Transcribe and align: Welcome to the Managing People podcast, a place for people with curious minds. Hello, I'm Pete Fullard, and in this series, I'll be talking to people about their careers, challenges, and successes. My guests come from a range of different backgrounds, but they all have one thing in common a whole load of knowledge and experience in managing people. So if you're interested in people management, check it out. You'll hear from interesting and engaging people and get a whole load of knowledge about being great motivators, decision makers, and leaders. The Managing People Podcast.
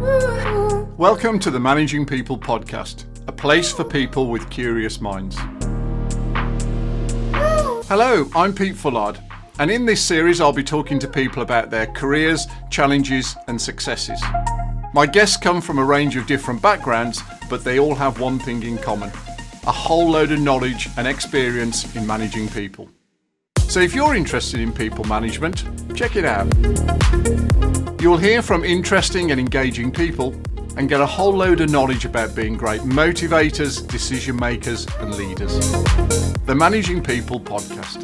Welcome 0.00 1.38
to 1.40 1.50
the 1.50 1.60
Managing 1.60 2.06
People 2.06 2.38
podcast, 2.38 3.04
a 3.28 3.32
place 3.32 3.70
for 3.70 3.84
people 3.84 4.28
with 4.28 4.48
curious 4.48 4.98
minds. 4.98 5.36
Hello, 7.86 8.26
I'm 8.34 8.54
Pete 8.54 8.76
Fullard, 8.76 9.20
and 9.58 9.70
in 9.70 9.84
this 9.84 10.00
series, 10.00 10.40
I'll 10.40 10.54
be 10.54 10.64
talking 10.64 10.98
to 11.00 11.06
people 11.06 11.42
about 11.42 11.68
their 11.68 11.86
careers, 11.88 12.46
challenges, 12.70 13.36
and 13.46 13.60
successes. 13.60 14.18
My 14.94 15.04
guests 15.04 15.36
come 15.36 15.60
from 15.60 15.78
a 15.78 15.84
range 15.84 16.16
of 16.16 16.26
different 16.26 16.62
backgrounds, 16.62 17.22
but 17.50 17.62
they 17.62 17.78
all 17.78 17.94
have 17.94 18.20
one 18.20 18.38
thing 18.38 18.62
in 18.62 18.78
common 18.78 19.10
a 19.66 19.72
whole 19.72 20.08
load 20.08 20.32
of 20.32 20.40
knowledge 20.40 20.88
and 20.96 21.06
experience 21.06 21.94
in 21.94 22.06
managing 22.06 22.48
people. 22.48 22.88
So 23.68 23.80
if 23.80 23.94
you're 23.94 24.14
interested 24.14 24.60
in 24.60 24.72
people 24.72 25.04
management, 25.04 25.66
check 25.94 26.16
it 26.16 26.24
out. 26.24 26.48
You'll 28.00 28.16
hear 28.16 28.40
from 28.40 28.64
interesting 28.64 29.30
and 29.30 29.38
engaging 29.38 29.90
people 29.90 30.32
and 30.78 30.88
get 30.88 31.02
a 31.02 31.06
whole 31.06 31.36
load 31.36 31.60
of 31.60 31.68
knowledge 31.68 32.06
about 32.06 32.34
being 32.34 32.56
great 32.56 32.80
motivators, 32.80 33.86
decision 33.86 34.36
makers, 34.36 34.86
and 35.00 35.14
leaders. 35.16 35.58
The 36.46 36.54
Managing 36.54 37.02
People 37.02 37.38
Podcast. 37.38 38.00